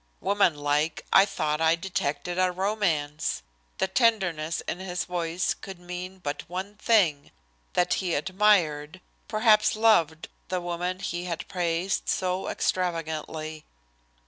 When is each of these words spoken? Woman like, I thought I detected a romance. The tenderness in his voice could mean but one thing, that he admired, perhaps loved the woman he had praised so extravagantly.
Woman 0.19 0.55
like, 0.55 1.05
I 1.13 1.25
thought 1.25 1.61
I 1.61 1.75
detected 1.75 2.39
a 2.39 2.51
romance. 2.51 3.43
The 3.77 3.87
tenderness 3.87 4.61
in 4.67 4.79
his 4.79 5.05
voice 5.05 5.53
could 5.53 5.77
mean 5.77 6.17
but 6.17 6.41
one 6.49 6.73
thing, 6.77 7.29
that 7.73 7.93
he 8.01 8.15
admired, 8.15 8.99
perhaps 9.27 9.75
loved 9.75 10.27
the 10.47 10.59
woman 10.59 11.01
he 11.01 11.25
had 11.25 11.47
praised 11.47 12.09
so 12.09 12.47
extravagantly. 12.47 13.63